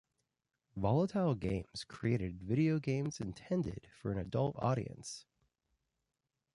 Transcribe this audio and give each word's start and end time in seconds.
Volatile 0.75 1.35
Games 1.35 1.83
created 1.87 2.41
video 2.41 2.79
games 2.79 3.19
intended 3.19 3.87
for 3.93 4.11
an 4.11 4.17
adult 4.17 4.55
audience. 4.57 5.27